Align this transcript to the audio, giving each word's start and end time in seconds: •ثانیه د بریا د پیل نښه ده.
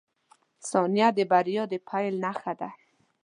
•ثانیه 0.69 1.07
د 1.17 1.19
بریا 1.31 1.63
د 1.71 1.75
پیل 1.87 2.13
نښه 2.25 2.53
ده. 2.59 2.69